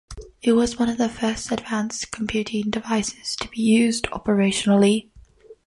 It 0.41 0.53
was 0.53 0.79
one 0.79 0.89
of 0.89 0.97
the 0.97 1.07
first 1.07 1.51
advanced 1.51 2.09
computing 2.09 2.71
devices 2.71 3.35
to 3.35 3.47
be 3.47 3.61
used 3.61 4.05
operationally. 4.05 5.11